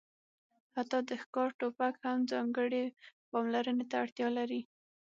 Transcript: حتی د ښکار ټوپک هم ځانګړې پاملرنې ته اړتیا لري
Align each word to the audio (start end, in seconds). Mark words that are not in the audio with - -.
حتی 0.75 0.99
د 1.09 1.09
ښکار 1.21 1.49
ټوپک 1.59 1.93
هم 2.05 2.19
ځانګړې 2.31 2.83
پاملرنې 3.31 3.85
ته 3.89 3.95
اړتیا 4.03 4.27
لري 4.37 4.61